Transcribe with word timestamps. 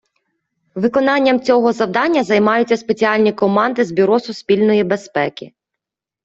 Виконанням 0.75 1.39
цього 1.41 1.71
завдання 1.73 2.23
займаються 2.23 2.77
спеціальні 2.77 3.33
команди 3.33 3.83
з 3.85 3.91
Бюро 3.91 4.19
Суспільної 4.19 4.83
Безпеки. 4.83 5.51